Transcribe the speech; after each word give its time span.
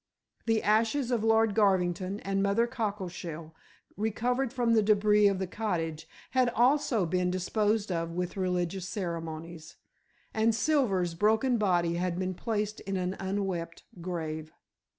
The 0.47 0.63
ashes 0.63 1.11
of 1.11 1.23
Lord 1.23 1.53
Garvington 1.53 2.21
and 2.21 2.41
Mother 2.41 2.65
Cockleshell, 2.65 3.53
recovered 3.95 4.51
from 4.51 4.73
the 4.73 4.81
débris 4.81 5.29
of 5.29 5.37
the 5.37 5.45
cottage, 5.45 6.07
had 6.31 6.49
also 6.55 7.05
been 7.05 7.29
disposed 7.29 7.91
of 7.91 8.09
with 8.09 8.35
religious 8.35 8.89
ceremonies, 8.89 9.75
and 10.33 10.55
Silver's 10.55 11.13
broken 11.13 11.59
body 11.59 11.97
had 11.97 12.17
been 12.17 12.33
placed 12.33 12.79
in 12.79 12.97
an 12.97 13.15
unwept 13.19 13.83
grave. 14.01 14.51